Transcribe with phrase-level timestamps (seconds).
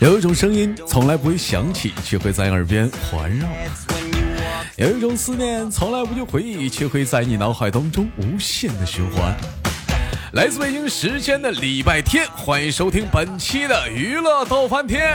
[0.00, 3.46] 有一种声音从来不会响起，却会在耳边环绕；
[4.76, 9.32] 有一种思念从来不去回忆，却会在你脑海当中无限的循环。
[10.32, 15.08] 来自北京时间的礼拜天，欢迎收听本期的娱乐逗翻天，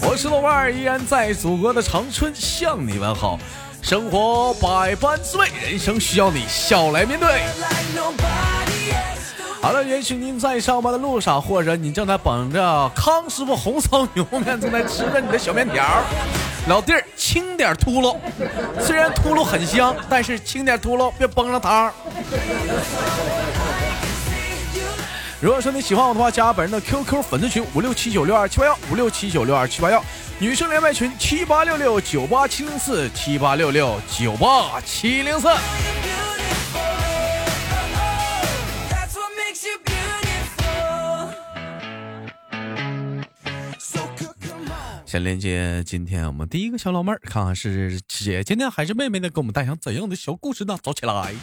[0.00, 3.38] 我是豆瓣儿，依然在祖国的长春向你问好。
[3.82, 7.28] 生活百般滋味，人生需要你笑来面对。
[9.66, 15.84] 好了，也许您在上班的路上，或者你正在捧着康师傅红烧牛肉面，正在吃着你的小面条。
[16.68, 18.16] 老弟儿，轻点秃噜，
[18.78, 21.92] 虽然秃噜很香，但是轻点秃噜，别崩了汤。
[25.40, 30.00] 如果说你喜欢我的话，加本人的 QQ 粉丝群五六七九六二七八幺五六七九六二七八幺，
[30.38, 35.48] 女生连麦群七八六六九八七零四七八六六九八七零四。
[45.16, 50.78] 先连接今天我们第一个小老妹儿，看看是姐姐呢还是妹妹呢，给我们带上怎样的小故事呢？
[50.82, 51.34] 走起来！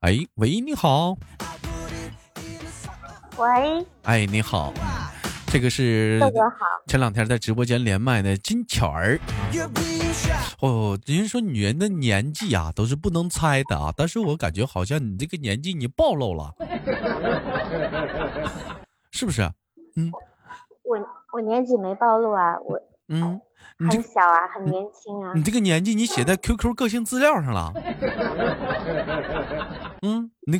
[0.00, 1.16] 哎，喂，你好。
[3.38, 3.86] 喂。
[4.02, 4.74] 哎，你好。
[5.46, 6.20] 这个是。
[6.86, 9.18] 前两天在直播间连麦的金巧儿。
[10.58, 16.54] 哦，人家说女人的年纪啊都是不能猜的啊，但是我感觉好像你这个年纪你暴露了，
[19.12, 19.50] 是不是？
[20.00, 20.12] 嗯，
[20.82, 20.98] 我
[21.32, 23.40] 我年纪没暴露啊，我嗯，
[23.78, 25.32] 很小啊，很年轻啊。
[25.34, 27.72] 你这个年纪你写在 QQ 个性资料上了，
[30.02, 30.58] 嗯，你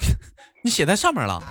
[0.63, 1.43] 你写在上面了。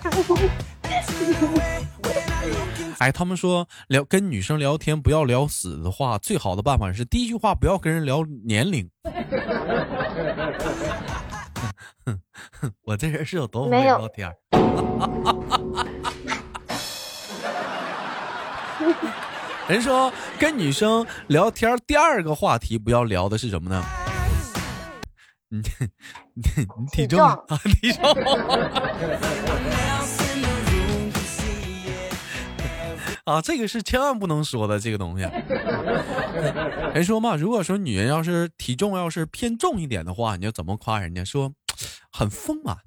[3.00, 8.90] 哎，他们说聊跟女生聊天不要聊死的话，最好的办法是第一句话不要跟人聊年龄。
[12.84, 14.30] 我这人是有多会聊天？
[19.67, 23.84] 人说跟女生聊天，第二个话题不要聊的是什么呢？
[25.50, 25.62] 你
[26.36, 26.44] 你
[26.80, 27.39] 你体重啊？
[27.82, 28.04] 体重。
[33.26, 35.23] 啊，这个是千万不能说的这个东西。
[36.95, 41.23] 人说嘛，如果说女人要是体重要是偏重一点的话，你要怎么夸人家？
[41.23, 41.52] 说
[42.12, 42.78] 很丰满。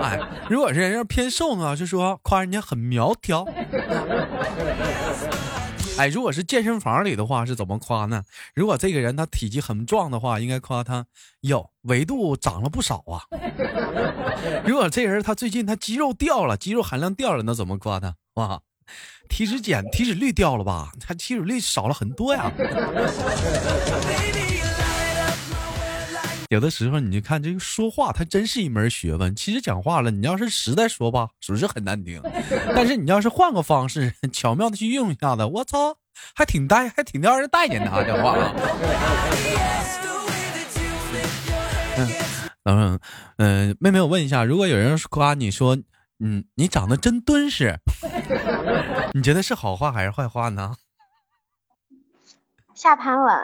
[0.00, 0.18] 哎，
[0.48, 3.46] 如果是人要偏瘦呢，就说夸人家很苗条。
[5.98, 8.22] 哎，如果是健身房里的话是怎么夸呢？
[8.54, 11.06] 如果这个人他体积很壮的话，应该夸他
[11.40, 13.24] 哟，维度长了不少啊。
[14.66, 18.16] 如果这人他最近他肌肉掉了，肌肉含量掉了，那怎么夸他？
[18.34, 18.60] 哇，
[19.30, 20.92] 体脂减体脂率掉了吧？
[21.00, 22.52] 他体脂率少了很多呀。
[26.48, 29.34] 有的时候你就看这个说话，它真是一门学问。
[29.34, 32.22] 其实讲话了，你要是实在说吧，属实很难听。
[32.74, 35.96] 但是你要是换个方式， 巧妙的去用一下子，我操，
[36.34, 38.04] 还挺带，还挺让人待见的啊！
[38.04, 38.36] 讲话。
[42.64, 42.98] 嗯
[43.38, 45.76] 嗯，妹妹，我问一下，如果有人夸你说，
[46.20, 47.78] 嗯，你长得真敦实，
[49.14, 50.74] 你觉得是好话还是坏话呢？
[52.74, 53.34] 下盘稳。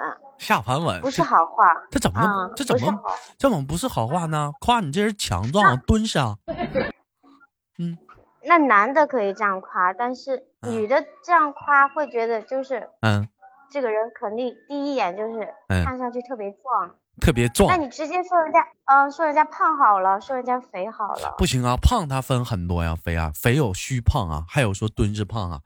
[0.42, 3.00] 下盘稳不是好话，这怎么这怎么
[3.38, 4.50] 这怎么不是好话呢？
[4.60, 6.36] 夸你这人强壮敦实啊。
[7.78, 7.96] 嗯，
[8.44, 13.28] 那男的可以这样夸，但是女的这样夸会觉得就是嗯，
[13.70, 15.48] 这个人肯定第一眼就是
[15.84, 17.70] 看上去特别壮，特别壮。
[17.70, 25.60] 那你直接说人家嗯，说人家胖好了，说人家肥好了，不行啊，胖它分很多呀，肥啊，肥有虚胖啊，还有说敦实胖啊，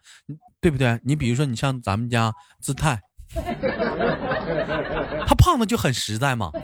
[0.60, 1.00] 对不对？
[1.02, 3.00] 你比如说你像咱们家姿态。
[5.26, 6.50] 他胖的就很实在嘛，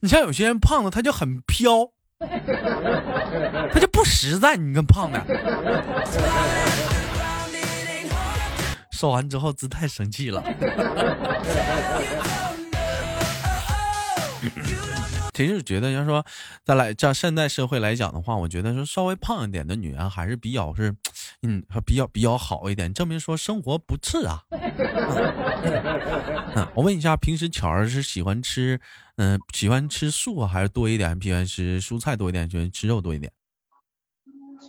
[0.00, 1.90] 你像有些人胖的他就很飘，
[3.72, 4.56] 他就不实在。
[4.56, 5.20] 你跟胖的，
[8.92, 10.42] 说完之后姿态生气了。
[15.36, 16.24] 其实觉得，要说
[16.64, 20.96] 再来像现代社会来讲的话，我觉得说稍微胖一点的女人还是比较是，
[21.42, 24.42] 嗯，比较比较好一点，证明说生活不次啊。
[26.56, 28.80] 嗯，我问一下，平时巧儿是喜欢吃，
[29.16, 31.20] 嗯，喜欢吃素还是多一点？
[31.20, 33.30] 喜欢吃蔬菜多一点，喜欢吃肉多一点？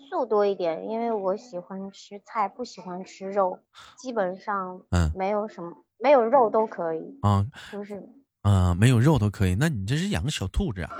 [0.09, 3.57] 素多一点，因为我喜欢吃菜，不喜欢吃肉，
[3.97, 8.03] 基本上嗯，没有什么，没有肉都可以啊，就是。
[8.47, 9.55] 嗯，没有肉都可以。
[9.55, 10.91] 那你这是养个小兔子啊？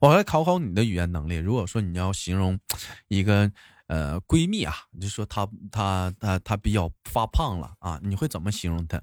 [0.00, 1.36] 我来考考你的语言能力。
[1.36, 2.58] 如果说你要形容
[3.06, 3.48] 一个
[3.86, 9.00] 呃闺蜜啊，你就说她她她她比较发胖了啊，你会怎么形容她？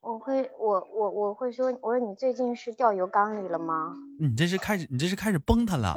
[0.00, 3.94] 我会，我我我会说，我说你最近是掉油缸里了吗？
[4.18, 5.94] 你这是开始，你这是开始崩她了。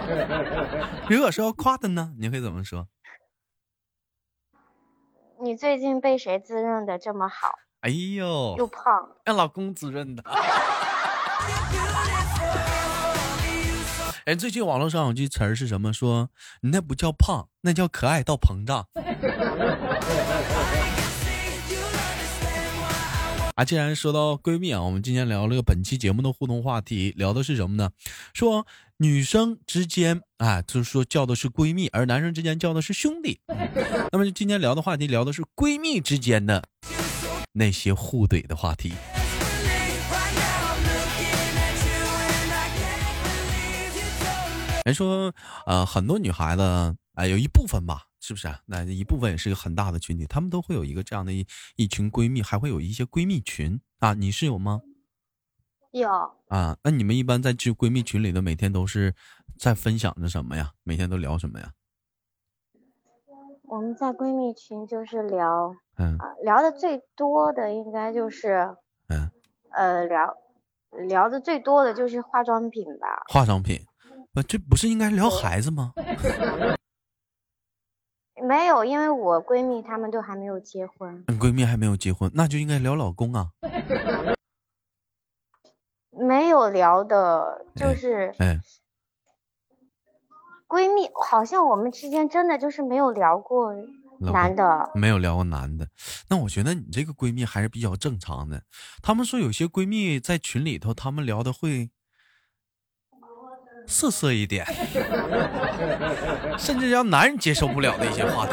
[1.10, 2.88] 如果说要夸她呢，你会怎么说？
[5.40, 7.52] 你最近被谁滋润的这么好？
[7.82, 8.82] 哎呦，又胖，
[9.24, 10.24] 让老公滋润的。
[14.24, 15.92] 哎，最近网络上有句词儿是什么？
[15.92, 16.30] 说
[16.62, 18.88] 你那不叫胖，那叫可爱到膨胀。
[23.54, 27.90] 啊，既然说到闺蜜啊，我们今天聊了个本期节目的互动话题，聊的是什么呢？
[28.34, 28.66] 说
[29.00, 33.38] 女生之间啊，就是说叫的是闺蜜，而男生之间叫的是兄弟。
[34.10, 36.64] 那么今天聊的话题，聊的是闺蜜之间的
[37.52, 38.92] 那些互怼的话题。
[44.84, 45.32] 人说，
[45.66, 46.62] 呃，很多女孩子，
[47.14, 48.52] 啊，有一部分吧，是不是？
[48.66, 51.46] 那一部分也是一个很大的群体，她们都会有一个这样的一
[51.76, 54.14] 一群闺蜜，还会有一些闺蜜群啊。
[54.14, 54.80] 你是有吗？
[55.98, 56.10] 有
[56.48, 56.76] 啊。
[56.82, 59.14] 那你们一般在这闺蜜群里的每天都是
[59.58, 60.72] 在分享着什么呀？
[60.84, 61.72] 每天都聊什么呀？
[63.64, 68.74] 我们在闺蜜群就是聊，嗯，聊的最多的应该就是，
[69.08, 69.30] 嗯，
[69.72, 70.34] 呃，聊
[71.06, 73.24] 聊的最多的就是化妆品吧。
[73.28, 73.80] 化妆品。
[74.46, 75.92] 这不是应该聊孩子吗？
[78.40, 81.24] 没有，因为我闺蜜她们都还没有结婚。
[81.26, 83.48] 闺蜜还没有结婚，那就应该聊老公啊。
[86.20, 88.58] 没有聊的，就是哎，
[90.68, 93.72] 闺蜜好像我们之间真的就是没有聊过
[94.20, 95.88] 男的，没有聊过男的。
[96.28, 98.62] 那我觉得你这个闺蜜还是比较正常的。
[99.02, 101.90] 他们说有些闺蜜在群里头，他们聊的会。
[103.90, 104.66] 色色一点，
[106.60, 108.52] 甚至让男人接受不了的一些话题。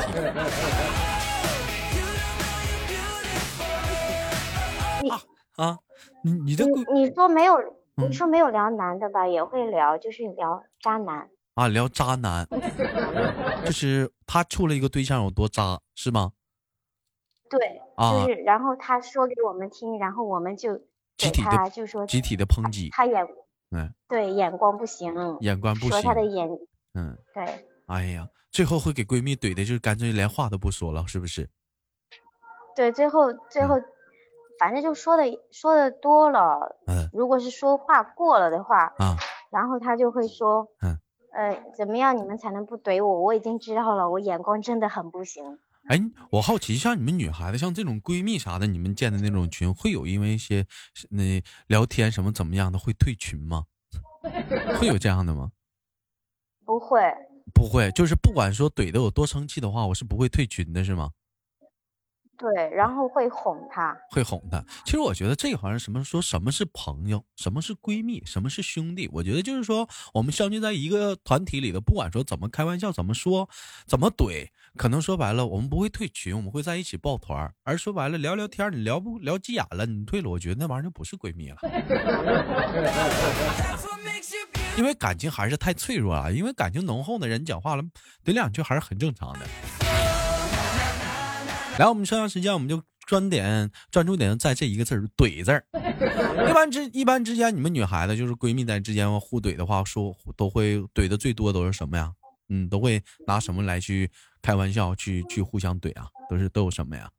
[5.09, 5.19] 啊
[5.57, 5.79] 啊，
[6.25, 7.55] 你你这你你说没有，
[7.97, 12.47] 你说没有聊男的吧，也会聊，就是聊渣男啊，聊渣男，
[13.63, 16.31] 就是他处了一个对象有多渣，是吗？
[17.47, 20.75] 对，就是然后他说给我们听，然后我们就
[21.15, 23.23] 集体的就说集体的抨击，他眼。
[23.69, 25.89] 嗯，对，眼光不行，眼光不行。
[25.91, 26.49] 说他的眼，
[26.95, 27.67] 嗯，对。
[27.85, 31.47] 哎呀，最后会给闺蜜怼的，就是干脆连话都不说了，是不是？
[32.75, 33.75] 对，最后最后，
[34.59, 36.77] 反正就说的说的多了。
[36.87, 37.09] 嗯。
[37.13, 39.15] 如果是说话过了的话，啊，
[39.51, 40.97] 然后他就会说，嗯，
[41.33, 43.21] 呃，怎么样你们才能不怼我？
[43.21, 45.43] 我已经知道了，我眼光真的很不行。
[45.87, 45.99] 哎，
[46.31, 50.65] 我好奇，像你们女孩子，像这种闺蜜啥的，你们建的那种群，会有因为一些
[51.11, 53.65] 那聊天什么怎么样的会退群吗？
[54.79, 55.51] 会有这样的吗？
[56.65, 56.99] 不会，
[57.53, 61.11] 不会，就是不管说怼的有多生气的话，我是不会退群的，是吗？
[62.37, 64.61] 对，然后会哄她，会哄她。
[64.83, 69.09] 其实我觉得这好像什么说什么是朋友，什么是闺蜜，什么是兄弟。
[69.13, 73.49] 我觉得就是说，我们相聚在一个团体里的，不管说怎么开玩笑，怎么说，
[73.87, 77.49] 怎么怼，可能说白了，我们不会退群，我们会在一起抱团。
[77.63, 81.57] 而说白了，聊聊天，你聊不聊急眼了，你退了，我觉得那玩意儿就不是闺蜜了。
[84.77, 87.83] 因为感情还是太脆弱了，因为感情浓厚的人讲话了
[88.25, 89.45] 怼两句还是很正常的。
[91.77, 95.65] 来，我们剩下时间，我们就专点专注点在这一个字儿“怼”字儿。
[96.49, 102.13] 一般之一般之间，你们女孩子就是闺蜜在之间互怼的话，说都会怼的最多都是什么呀？
[102.47, 104.09] 嗯，都会拿什么来去
[104.41, 106.07] 开玩笑，去去互相怼啊？
[106.29, 107.09] 都是都有什么呀？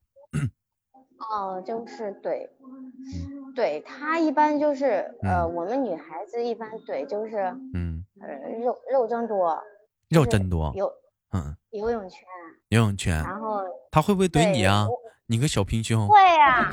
[1.31, 2.49] 哦，就是怼，
[3.55, 7.37] 怼他一般就是呃，我们女孩子一般怼就是
[7.75, 9.63] 嗯，呃，肉肉真多，
[10.09, 10.91] 肉真多，有
[11.37, 12.21] 嗯，游泳圈。
[12.71, 14.87] 游泳圈，然后他会不会怼你啊？
[15.27, 16.09] 你个小平胸。
[16.09, 16.71] 会啊。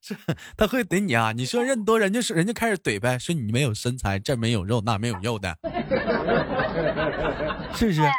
[0.00, 0.14] 是，
[0.56, 1.32] 他会怼你啊？
[1.32, 5.56] 你说人多，人家是人家开始怼呗，说你没有身材，这没有肉，那没有肉的，
[7.74, 8.02] 是不是？
[8.02, 8.12] 啊。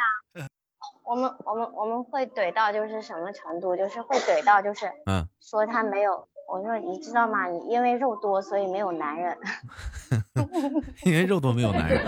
[1.04, 3.76] 我们我们我们会怼到就是什么程度？
[3.76, 6.26] 就是会怼到就是嗯，说他没有。
[6.46, 7.46] 我说你知道吗？
[7.46, 9.36] 你因为肉多，所以没有男人。
[11.04, 12.00] 因为肉多没有男人。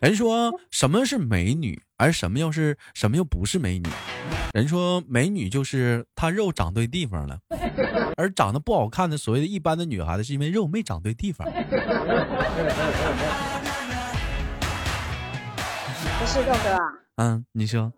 [0.00, 3.88] 人说什么是美女，而什么又是什么又不是美女？
[4.52, 7.38] 人说美女就是她肉长对地方了，
[8.16, 11.46] 而长得不好看的所谓的一般的女孩子，是因为肉没长对地方。
[16.18, 16.78] 不是豆哥。
[17.16, 17.92] 嗯，你说。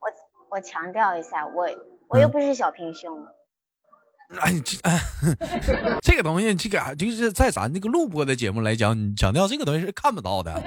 [0.00, 0.08] 我
[0.50, 1.68] 我强调一下，我
[2.08, 3.26] 我又不是小平胸。
[4.36, 5.00] 哎，这哎，
[6.04, 10.52] 这个东西，这个就是在咱这个录播的节目来讲，你强调这个东西是看不到的。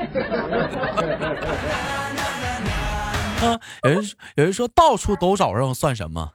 [3.41, 4.03] 啊，有人
[4.35, 6.33] 有人说到处都找肉算什么？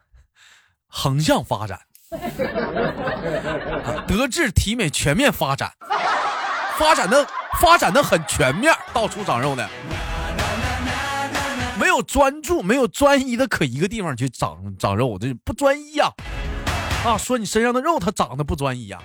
[0.88, 1.80] 横向发展，
[4.06, 5.72] 德智体美全面发展，
[6.78, 7.26] 发展的
[7.60, 9.68] 发展的很全面，到处长肉的，
[11.78, 16.06] 没有专注，没有专一的，可一个地方去长长肉，这不专一呀。
[16.06, 16.14] 啊，
[17.18, 18.98] 说你身上的肉它长得不专一呀。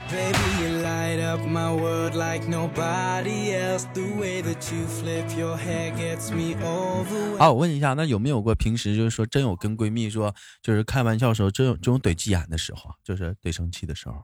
[7.38, 14.24] 啊，我问一下，那有没有过平时就是说真有跟闺蜜说就是开玩笑时候真有这种怼急眼的时候，就是怼生气的时候，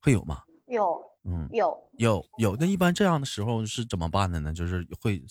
[0.00, 0.42] 会有吗？
[0.66, 2.56] 有，嗯，有有有。
[2.58, 4.52] 那一般这样的时候是怎么办的呢？
[4.52, 5.22] 就是会，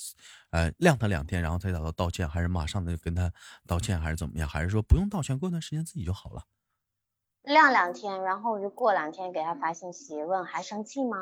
[0.52, 3.32] 呃，晾他两天，然后再找他道歉，还是马上的跟他
[3.68, 4.48] 道歉，还是怎么样？
[4.48, 6.44] 还是说不用道歉，过段时间自己就好了？
[7.46, 11.18] 晾两天，然后我就过两天给他发信息问还生气吗？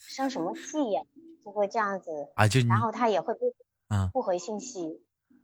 [0.00, 1.02] 生什么气呀？
[1.44, 3.54] 就会这样子啊，就然后他也会不
[3.88, 5.02] 啊不回信息。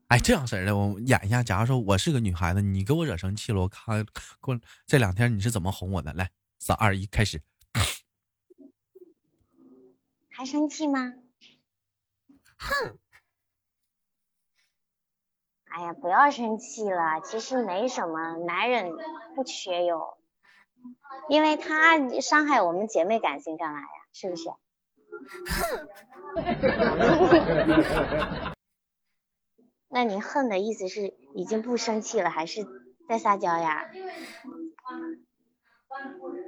[0.08, 1.42] 哎，这样式儿的，我演一下。
[1.42, 4.04] 假如说我是个女孩子，你给我惹生气了，我看
[4.40, 6.12] 过这两天你是怎么哄我的？
[6.14, 7.42] 来，三二一，开始。
[10.30, 11.14] 还生气吗？
[12.56, 12.98] 哼。
[15.70, 18.92] 哎呀，不要生气了，其实没什么，男人
[19.34, 20.16] 不缺哟，
[21.28, 23.86] 因为他伤害我们姐妹感情干嘛呀？
[24.12, 24.50] 是不是？
[25.46, 25.88] 哼
[29.88, 32.64] 那你恨的意思是已经不生气了，还是
[33.08, 33.90] 在撒娇呀？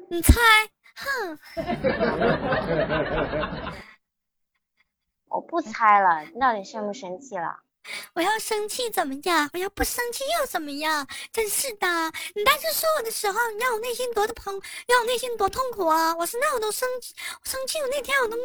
[0.08, 0.32] 你猜？
[0.94, 1.38] 哼！
[5.28, 7.62] 我不猜了，你到底生不生气了？
[8.14, 9.48] 我要生气怎么样？
[9.52, 11.06] 我要不生气又怎么样？
[11.32, 11.86] 真是的！
[12.34, 16.14] 你当时说我的时候，你让我内心多的痛，让我内心多痛苦啊！
[16.16, 17.78] 我是那我都生气，生气！
[17.80, 18.36] 我那天我都，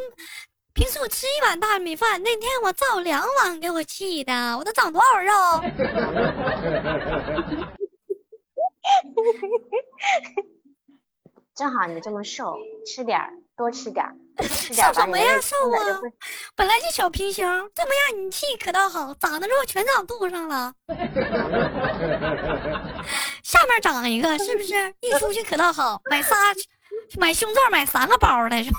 [0.74, 5.32] 平时我吃一碗大米饭，那天我造两碗，给我气的，我都长多少肉？
[11.58, 13.32] 正好你这么瘦，吃点儿。
[13.56, 14.06] 多吃点，
[14.48, 15.40] 吃点什么呀？
[15.40, 16.00] 瘦啊！
[16.54, 20.72] 本来就小平胸，这么让你气可倒好，长的肉全长肚上了。
[23.42, 24.94] 下面长一个，是不是？
[25.00, 26.36] 一出去可倒好，买仨，
[27.18, 28.70] 买胸罩买三个包来着。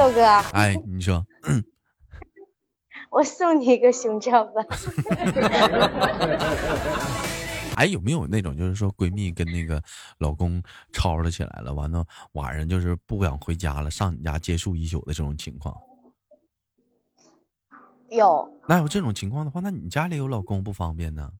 [0.00, 1.22] 豆哥，哎，你说，
[3.12, 4.64] 我送你一个胸罩吧。
[7.76, 9.82] 哎，有没有那种就是说闺蜜跟那个
[10.16, 12.02] 老公吵了起来了，完了
[12.32, 15.76] 晚上就是不想回家了，上你家借宿一宿的这种情况？
[18.08, 18.50] 有。
[18.66, 21.30] 那有这种情况的话，那你家里有老公不方便呢？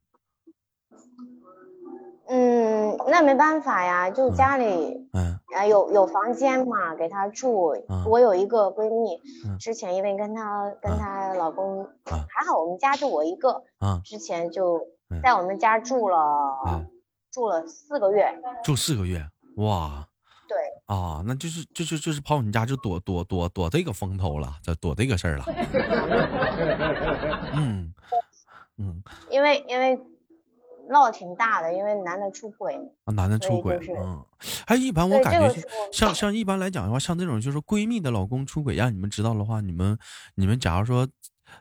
[3.10, 7.74] 那没办法呀，就家里，嗯，啊有有房间嘛，给她住。
[8.06, 9.20] 我有一个闺蜜，
[9.58, 13.62] 之前因为跟她跟她老公，还好我们家就我一个，
[14.04, 14.80] 之前就
[15.22, 16.86] 在我们家住了，
[17.32, 19.26] 住了四个月，住四个月，
[19.56, 20.06] 哇，
[20.48, 25.44] 对，啊，那就是就是就是跑你家就躲躲躲躲这个风头了，这躲这个事儿了，
[27.54, 27.92] 嗯
[28.78, 29.98] 嗯，因为因为。
[30.90, 34.24] 闹挺大的，因为男的出轨啊，男的出轨，嗯，
[34.66, 39.96] 还一般我感觉像像一般来讲的话，像这种就是闺蜜的老公出轨，让你们知道的话，你们
[40.34, 41.08] 你们假如说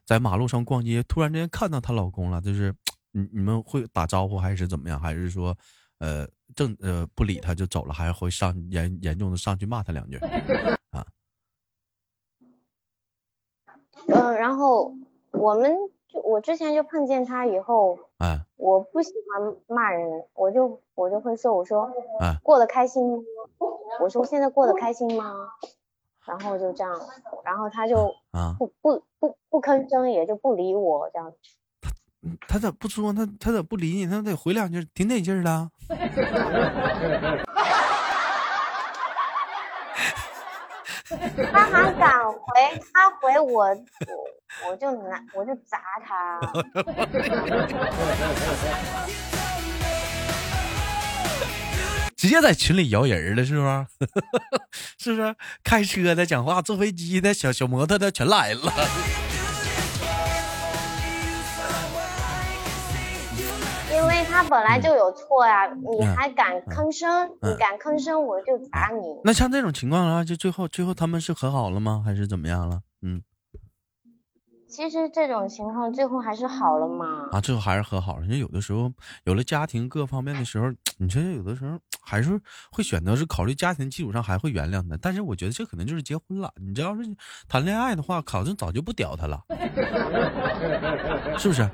[0.05, 2.74] 在马路上逛街，突然之间看到她老公了，就是
[3.12, 5.00] 你你们会打招呼还是怎么样？
[5.00, 5.55] 还是说
[6.00, 10.17] 呃正呃不理他就走了，还是会上严严重的上去骂他两句
[10.91, 11.05] 啊？
[14.07, 14.93] 嗯，然后
[15.31, 15.77] 我们。
[16.12, 23.23] 就我之前就碰见他以后，哎，我不喜欢骂人，我就我就会说，我说，哎，过得开心吗？
[24.01, 25.33] 我说现在过得开心吗？
[26.25, 26.99] 然后就这样，
[27.43, 31.33] 然后他就啊不不不不吭声，也就不理我这样。
[31.81, 31.89] 他
[32.47, 33.13] 他咋不说？
[33.13, 34.05] 他他咋不理你？
[34.05, 35.71] 他得回两句，挺得劲儿的。
[41.51, 42.38] 他还敢回？
[42.93, 43.65] 他回我，
[44.65, 46.39] 我我就拿，我就砸他。
[52.15, 53.88] 直接在群里摇人了，是不是？
[55.00, 55.36] 是不是？
[55.63, 58.60] 开车的、讲话、坐飞机的、小小摩托的全来了。
[63.91, 67.29] 因为他本来就有错呀，你还敢吭声？
[67.41, 69.01] 你敢吭声，我就砸你。
[69.24, 72.03] 那像这种情况的话，就最后最后他们是和好了吗？
[72.06, 72.82] 还是怎么样了？
[73.01, 73.22] 嗯，
[74.69, 77.27] 其实这种情况最后还是好了嘛？
[77.31, 78.23] 啊，最后还是和好了。
[78.25, 78.91] 因为有的时候
[79.23, 82.39] 有了家庭各方面的时候，你说有的时候还是
[82.71, 84.97] 会选择是考虑家庭基础上还会原谅的。
[84.97, 86.53] 但是我觉得这可能就是结婚了。
[86.61, 87.01] 你这要是
[87.47, 89.43] 谈恋爱的话，考证早就不屌他了，
[91.38, 91.67] 是不是？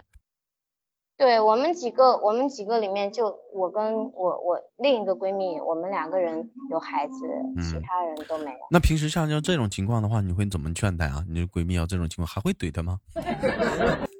[1.17, 7.13] 对我们几个，我们几个里面就我跟我我另一个闺蜜，我们两个人有孩子，
[7.61, 8.57] 其他人都没有。
[8.69, 11.23] 那平时像像这种情况的话，你会怎么劝她啊？
[11.29, 12.99] 你的闺蜜要这种情况，还会怼她吗？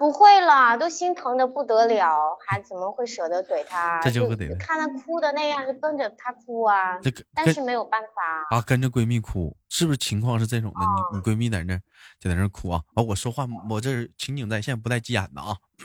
[0.00, 4.00] 不会了，都心疼的不得了，还怎么会舍得怼他？
[4.00, 6.98] 这就不得了看他哭的那样，就跟着他哭啊。
[7.00, 10.80] 这个，但是没有办法啊，跟着闺蜜哭，是不是情况是这种的？
[11.12, 11.78] 你你闺蜜在那
[12.18, 13.02] 就在那哭啊啊！
[13.02, 15.54] 我说话，我这情景在线，不带急眼的啊。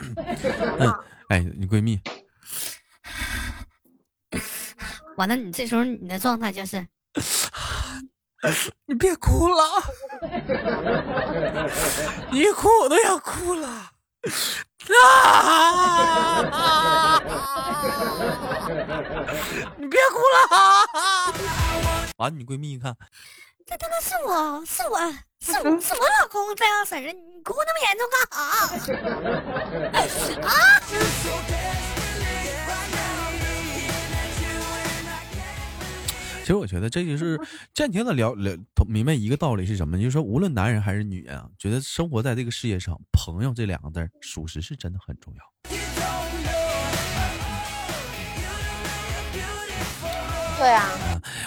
[0.80, 0.94] 嗯，
[1.28, 2.00] 哎，你闺蜜，
[5.18, 6.86] 完了，你这时候你的状态就是，
[8.86, 9.62] 你别哭了，
[12.32, 13.90] 你一哭我都要哭了。
[15.02, 17.20] 啊！
[19.78, 20.36] 你别哭了！
[22.18, 22.96] 完， 你闺蜜一看，
[23.66, 24.98] 这他妈是我是我
[25.40, 28.38] 是我是我老公这样式的，你哭那么严重干啥？
[30.48, 30.50] 啊！
[36.46, 37.36] 其实我觉得这就是
[37.74, 39.98] 暂停的聊聊明白一个道理是什么？
[39.98, 45.75] 就是说，无论男人还是女人啊，觉得生活在这个世界上，朋友这两个字，属实是真的很重要。
[50.58, 50.88] 对啊，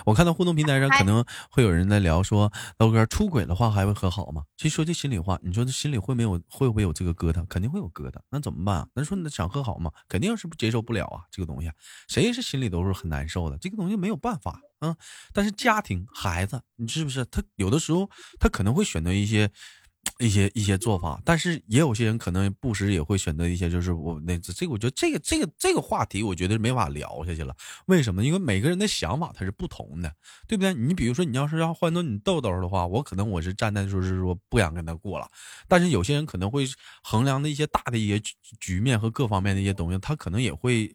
[0.05, 4.43] 我看到互动平台上可能会有人在聊说，豆哥出轨的话还会和好吗？
[4.55, 7.43] 其实说句心里话，你说这心里会没有会不会有这个疙瘩？
[7.47, 8.87] 肯定会有疙瘩，那怎么办？
[8.93, 9.91] 那说你想和好吗？
[10.07, 11.71] 肯定是不接受不了啊，这个东西，
[12.07, 14.95] 谁是心里都是很难受的，这个东西没有办法啊。
[15.33, 19.49] 但是家庭孩子，你是不是他有的时候他可能会选择一些。
[20.19, 27.55] 一些一些做法，但是也有些人可能不时也会选择一些，就是我那这个，我觉得这个这个这个话题，我觉得没法聊下去了。
[27.85, 28.25] 为什么？
[28.25, 30.13] 因为每个人的想法他是不同的，
[30.45, 30.73] 对不对？
[30.73, 35.29] 你比如说，你要是要换做你豆豆的话，我可能我是站在就是说不想跟他过了。
[35.69, 36.67] 但是有些人可能会
[37.01, 38.21] 衡量的一些大的一些
[38.59, 40.93] 局面和各方面的一些东西，他可能也会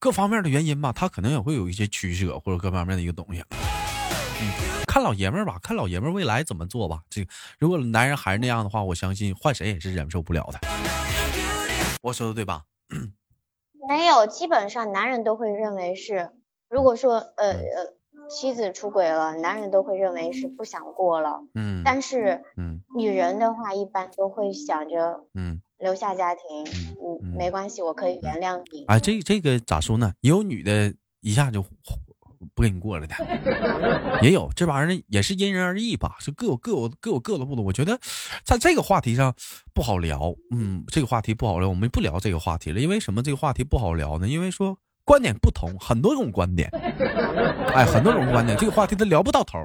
[0.00, 3.44] 各方面的原因吧，他可能也会有一些取舍或者各方面的一个东西。
[4.86, 7.00] 看老爷们儿吧，看老爷们儿未来怎么做吧。
[7.10, 7.26] 这
[7.58, 10.60] 如果男人还是那样的话，我相信换谁也是忍受不了的。
[12.02, 12.64] 我说的对吧？
[13.88, 16.30] 没有，基本上男人都会认为是，
[16.68, 21.40] 如果说呃呃妻子出轨了，男人都会认为是不想过了。
[21.54, 21.82] 嗯。
[21.84, 26.44] 但是，嗯，女人的话一般都会想着，嗯，留下家庭，
[27.22, 28.84] 嗯，没关系，我可以原谅你。
[28.86, 30.12] 啊，这这个咋说呢？
[30.20, 31.64] 有女的一下就。
[32.54, 33.14] 不跟你过了的，
[34.22, 37.64] 也有这玩意儿，也是因人而异吧，是各有各有各有各的不同。
[37.64, 37.98] 我觉得
[38.44, 39.34] 在这个话题上
[39.74, 42.78] 不好聊，嗯，这个话题不好聊，我们不聊这个话题了。
[42.78, 43.22] 因为什么？
[43.24, 44.28] 这个话题不好聊呢？
[44.28, 46.70] 因为说观点不同，很多种观点，
[47.74, 49.58] 哎，很多种观点，这个话题都聊不到头。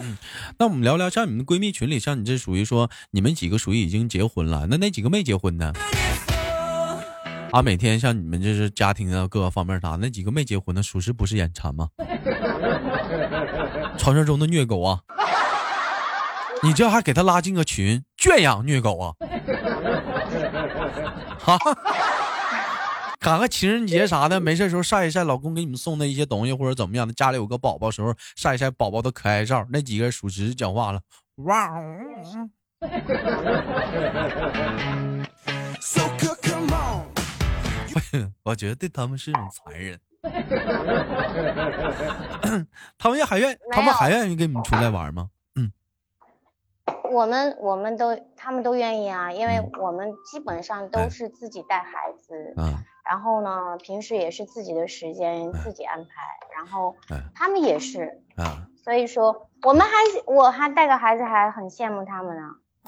[0.00, 0.16] 嗯，
[0.58, 5.72] 那我们聊聊，像你们闺蜜群里，像你这属于说你们几个属于已经结婚了，那那几个没结婚呢？
[7.54, 11.88] 啊，每天像你们这是家庭的各个方面啥，那几个没结婚的，属实不是眼馋吗？
[13.96, 14.98] 传说中的虐狗啊！
[16.64, 19.14] 你这还给他拉进个群，圈养虐狗啊？
[21.38, 21.56] 哈，
[23.20, 29.64] 赶个情人节啥的，没事时候晒一晒老公给你们送的一些东西，或者怎么样的，家里有个宝宝时候晒一晒宝宝的可爱照。
[29.70, 31.00] 那几个属实讲话了，
[31.44, 31.70] 哇！
[38.44, 39.98] 我觉得对他们是一种残忍，
[42.98, 45.30] 他们也还愿，他们还愿意跟你们出来玩吗？
[45.56, 45.72] 嗯，
[47.12, 52.74] 我们我们都他们都愿意啊，因为我们基本上都是自己带孩子，嗯，
[53.08, 56.10] 然后呢，平时也是自己的时间自己安排，
[56.56, 56.96] 然后
[57.34, 59.92] 他们也是啊，所以说我们还
[60.26, 62.42] 我还带个孩子还很羡慕他们呢。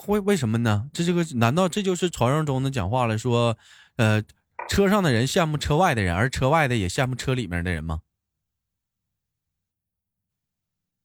[0.07, 0.89] 为为什么呢？
[0.93, 3.19] 这这个难道这就是传说中的讲话了？
[3.19, 3.57] 说
[3.97, 4.23] 呃。
[4.69, 8.03] 车上的人羡慕车外的人，而车外的也羡慕车里面的人吗？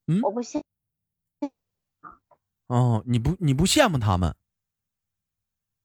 [0.08, 0.62] 嗯，我不羡。
[2.68, 4.36] 哦，你不你不羡慕他们？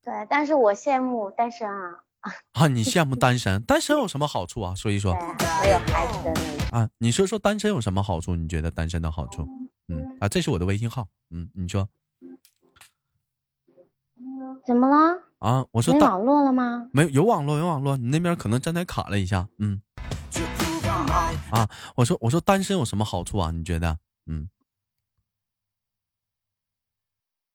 [0.03, 2.03] 对，但是我羡慕单身啊。
[2.53, 3.63] 啊，你羡慕单身？
[3.67, 4.75] 单身有什么好处啊？
[4.75, 5.13] 说一说。
[5.63, 6.81] 没有孩子的那种。
[6.81, 8.35] 啊，你说说单身有什么好处？
[8.35, 9.47] 你觉得单身的好处？
[9.89, 11.09] 嗯啊，这是我的微信号。
[11.31, 11.89] 嗯，你说。
[14.65, 15.26] 怎么了？
[15.39, 15.67] 啊！
[15.71, 16.89] 我说没网络了吗？
[16.93, 17.97] 没有，有网络，有网络。
[17.97, 19.49] 你那边可能站台卡了一下。
[19.59, 19.83] 嗯。
[21.51, 23.51] 啊，我说我说单身有什么好处啊？
[23.51, 23.99] 你觉得？
[24.27, 24.49] 嗯，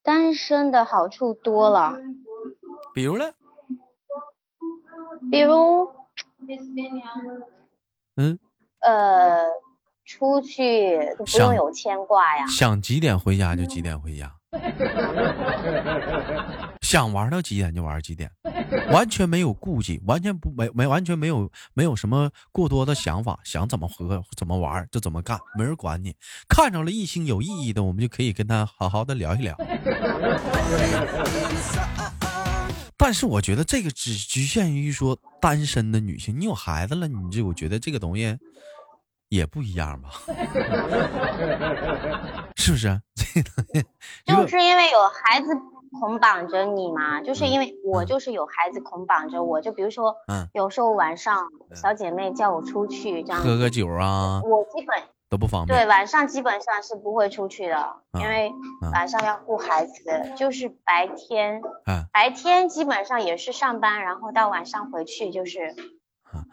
[0.02, 1.96] 单身的好处多了。
[2.94, 3.32] 比如呢？
[5.30, 5.88] 比如，
[8.16, 8.38] 嗯，
[8.80, 9.46] 呃，
[10.04, 12.46] 出去都不用有牵挂呀。
[12.46, 14.34] 想几点回家就几点回家。
[16.82, 18.30] 想玩到几点就玩几点，
[18.90, 26.14] 完全没有顾忌，完全不没没完全没有没有什么过多的想法，想怎么喝怎么玩就怎么干，没人管你。
[26.48, 29.56] 看着了异性有意义的，我们就可以跟他好好的聊一聊。
[32.98, 38.38] 但是我觉得这个只局限于说单身的女性，你有孩子了，你这我觉得这个东西
[39.32, 40.10] 也不一样吧？
[42.56, 43.00] 是不是？
[44.26, 45.48] 就是因为有孩子。
[46.00, 54.96] 捆绑着你嘛，就是因为我就是有孩子捆绑着我，就比如说，嗯，有时候晚上小姐妹叫我出去这样喝个酒啊，我基本
[55.28, 55.78] 都不方便。
[55.78, 58.50] 对，晚上基本上是不会出去的，因为
[58.90, 61.60] 晚上要顾孩子，就是白天，
[62.10, 65.74] 白天基本上也是上班，然后到晚上回去就是。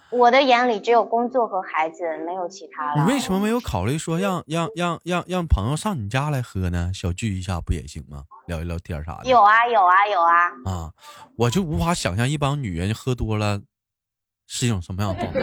[0.09, 3.03] 我的眼里只有工作和孩子，没有其他了。
[3.03, 6.91] 你为什么没有考虑说让让让让让朋友上你家来喝呢？
[6.93, 8.23] 小聚一下不也行吗？
[8.47, 9.29] 聊一聊天啥的。
[9.29, 10.47] 有啊有啊有啊。
[10.65, 10.91] 啊，
[11.37, 13.61] 我就无法想象一帮女人喝多了
[14.47, 15.39] 是一种什么样的状态。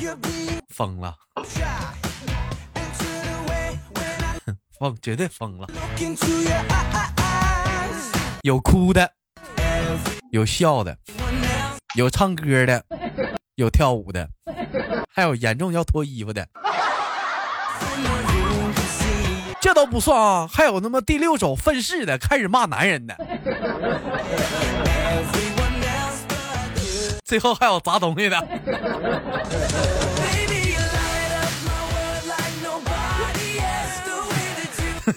[0.70, 1.14] 疯了，
[4.78, 5.66] 疯绝对疯了。
[8.42, 9.12] 有哭的，
[10.30, 10.96] 有笑的。
[11.96, 12.84] 有唱歌的，
[13.56, 14.28] 有跳舞的，
[15.12, 16.46] 还有严重要脱衣服的，
[19.60, 20.48] 这都不算啊！
[20.52, 23.16] 还有他妈第六种愤世的，开始骂男人的，
[27.24, 28.38] 最后还有砸东西的。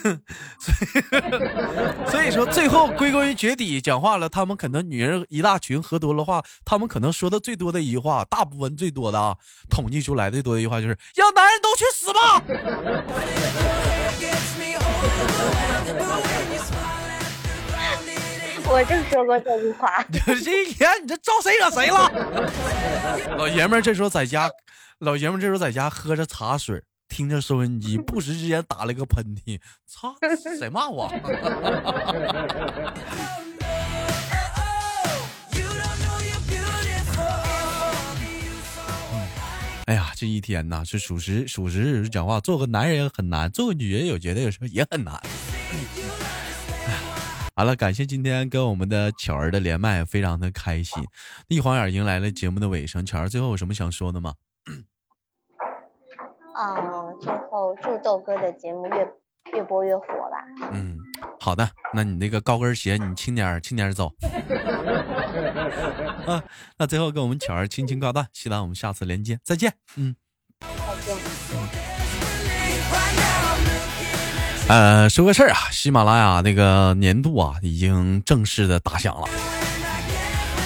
[2.12, 4.28] 所以说，最后归根结底讲话了。
[4.28, 9.36] 他们可能女人一大群喝多了话，他们可能说的最多的一句话，大部分最多的啊，
[9.70, 12.44] 统计出来最多的一句话就是“让男人都去死吧”。
[18.66, 20.04] 我就说过这句话。
[20.44, 22.12] 这一天你这招谁惹谁了？
[23.38, 24.50] 老爷们这时候在家，
[25.00, 26.82] 老爷们这时候在家喝着茶水。
[27.14, 30.16] 听着收音机，不时之间打了个喷嚏，操！
[30.58, 31.08] 谁骂我？
[39.86, 45.14] 哎呀，这一天呐，是属实属实讲话，做个男人很难，做个女人有觉得有时候也很难。
[47.56, 51.04] 好了，感谢今天跟我们的巧儿的连麦，非常的开心。
[51.48, 54.34] 一晃眼迎来了节目的尾声，巧儿最后有什么想说的吗？
[56.56, 59.08] 嗯，最后祝豆哥的节目越
[59.54, 60.46] 越播越火吧。
[60.72, 60.98] 嗯，
[61.40, 64.12] 好的，那你那个高跟鞋你轻点轻点走。
[66.28, 66.44] 啊，
[66.78, 69.74] 那最后跟我们巧儿轻轻挂断，希望我们下次连接再见。
[69.96, 70.16] 嗯，
[70.62, 70.68] 再
[71.14, 71.18] 见。
[74.70, 79.28] 呃，说个事儿啊，喜马拉雅那个年度啊已经正式的打响了。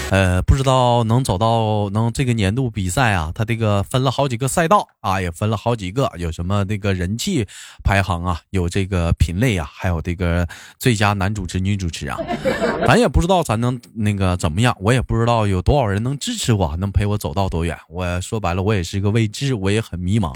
[0.10, 7.46] 呃，不知道能走到能这个年度比赛啊，他这个分了好几个赛道啊，也分了好几个，有什么这个人气
[7.84, 10.48] 排行啊，有这个品类啊，还有这个
[10.80, 12.18] 最佳男主持、女主持啊，
[12.88, 17.78] 咱也不知道咱能那个怎么样，我也不知道有多少人能支持我，能陪我走到多远。
[17.90, 20.34] 我说白了，我也是一个未知，我也很迷茫。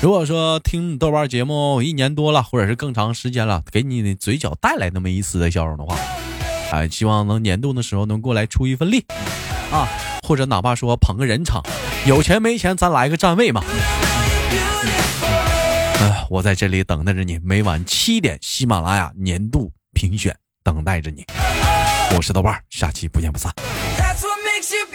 [0.00, 5.96] 如果说听豆瓣节目一年多了，或者是更长时间了，给你的嘴角带来那么一丝的笑容的话。
[6.72, 9.04] 哎，希望能年度的时候能过来出一份力，
[9.70, 9.86] 啊，
[10.26, 11.62] 或者哪怕说捧个人场，
[12.06, 13.62] 有钱没钱咱来个站位嘛。
[16.00, 21.26] 哎，我在这里等待着你，每晚七点喜马拉雅年度评选等待着你。
[22.16, 23.52] 我是豆瓣，下期不见不散。
[23.98, 24.86] That's what makes you